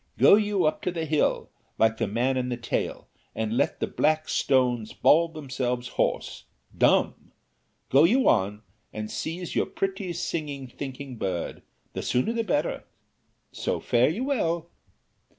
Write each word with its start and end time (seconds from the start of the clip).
Go 0.17 0.33
you 0.33 0.65
up 0.65 0.81
the 0.81 1.05
hill, 1.05 1.51
like 1.77 1.97
the 1.97 2.07
man 2.07 2.35
in 2.35 2.49
the 2.49 2.57
tale, 2.57 3.07
and 3.35 3.55
let 3.55 3.79
the 3.79 3.85
black 3.85 4.27
stones 4.29 4.93
bawl 4.93 5.27
themselves 5.27 5.89
hoarse 5.89 6.45
dumb. 6.75 7.33
Go 7.91 8.03
you 8.05 8.27
on, 8.27 8.63
and 8.91 9.11
seize 9.11 9.55
your 9.55 9.67
pretty 9.67 10.11
singing 10.13 10.65
thinking 10.67 11.17
bird 11.17 11.61
the 11.93 12.01
sooner 12.01 12.33
the 12.33 12.43
better. 12.43 12.83
So 13.51 13.79
fare 13.79 14.09
you 14.09 14.23
well." 14.23 14.71